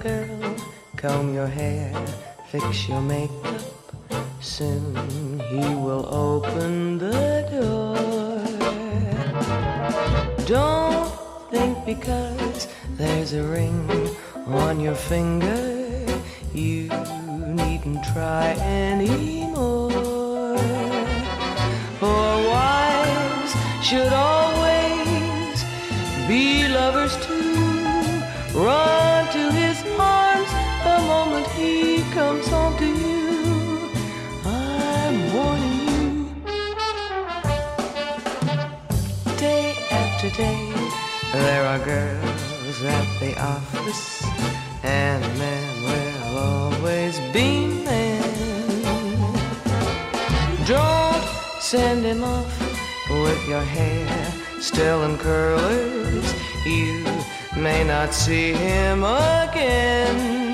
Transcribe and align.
girl, 0.00 0.56
comb 0.96 1.34
your 1.34 1.46
hair, 1.46 1.92
fix 2.48 2.88
your 2.88 3.00
makeup. 3.00 3.60
Soon 4.40 5.40
he 5.50 5.74
will 5.74 6.06
open 6.06 6.98
the 6.98 7.46
door. 7.50 7.96
Don't 10.46 11.10
think 11.50 11.84
because 11.84 12.68
there's 12.96 13.32
a 13.32 13.42
ring 13.42 13.90
on 14.46 14.78
your 14.80 14.94
finger, 14.94 16.06
you 16.54 16.88
needn't 17.60 18.04
try 18.12 18.54
anymore. 18.60 19.90
For 21.98 22.26
wives 22.54 23.52
should 23.82 24.12
always 24.12 25.64
be 26.28 26.68
lovers 26.68 27.16
too. 27.26 27.38
Run 28.54 28.97
comes 32.28 32.48
home 32.48 32.76
to 32.76 32.86
you. 32.86 33.88
I'm 34.44 35.16
warning 35.34 35.78
you. 35.88 36.04
Day 39.38 39.74
after 39.90 40.28
day, 40.36 40.62
there 41.32 41.64
are 41.64 41.78
girls 41.78 42.82
at 42.84 43.08
the 43.18 43.32
office, 43.40 44.26
and 44.82 45.22
men 45.38 45.68
will 45.88 46.38
always 46.48 47.18
be 47.32 47.48
men. 47.88 48.22
Don't 50.66 51.24
send 51.60 52.04
him 52.04 52.22
off 52.22 52.54
with 53.24 53.42
your 53.48 53.66
hair 53.76 54.32
still 54.60 55.02
in 55.04 55.16
curlers. 55.16 56.28
You 56.66 57.06
may 57.56 57.84
not 57.84 58.12
see 58.12 58.52
him 58.52 59.02
again. 59.02 60.47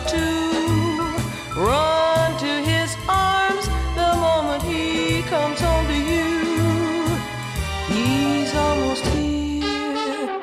Too. 0.00 1.14
Run 1.56 2.38
to 2.38 2.52
his 2.70 2.96
arms 3.08 3.66
the 3.94 4.14
moment 4.16 4.62
he 4.62 5.22
comes 5.22 5.60
home 5.60 5.86
to 5.86 5.94
you. 5.94 7.06
He's 7.88 8.54
almost 8.54 9.04
here. 9.06 10.40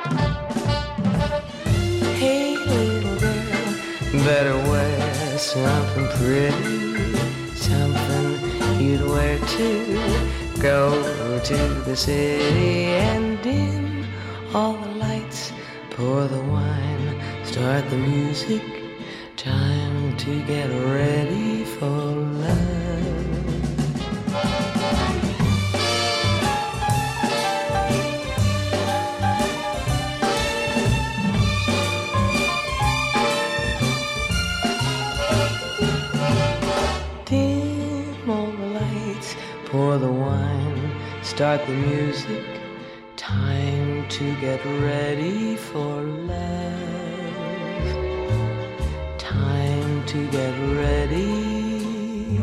Hey, 2.22 2.58
little 2.58 3.20
girl, 3.20 4.24
better 4.26 4.58
wear 4.70 5.38
something 5.38 6.08
pretty, 6.18 7.16
something 7.56 8.80
you'd 8.80 9.06
wear 9.08 9.40
to 9.40 10.62
go 10.62 11.40
to 11.44 11.58
the 11.86 11.96
city 11.96 12.86
and 12.86 13.42
dim 13.42 14.06
all 14.54 14.74
the 14.74 14.96
lights, 14.96 15.52
pour 15.92 16.28
the 16.28 16.42
wine, 16.42 17.22
start 17.44 17.90
the 17.90 17.98
music. 17.98 18.79
Time 19.40 20.18
to 20.18 20.44
get 20.44 20.68
ready 20.68 21.64
for 21.64 21.86
love. 21.86 22.58
Dim 37.24 38.30
all 38.30 38.52
the 38.52 38.66
lights, 38.66 39.36
pour 39.68 39.98
the 39.98 40.12
wine, 40.12 40.92
start 41.24 41.66
the 41.66 41.72
music. 41.72 42.44
Time 43.16 44.06
to 44.10 44.36
get 44.42 44.60
ready 44.66 45.56
for 45.56 46.02
love. 46.02 46.69
To 50.10 50.26
get 50.32 50.54
ready. 50.76 52.40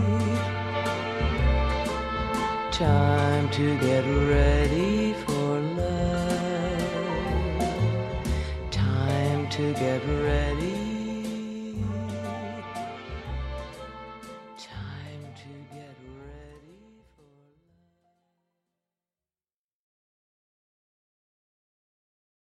Time 2.70 3.48
to 3.50 3.76
get 3.78 4.04
ready 4.04 5.12
for 5.14 5.58
love. 5.74 6.80
Time 8.70 9.48
to 9.48 9.72
get 9.72 10.00
ready. 10.06 10.85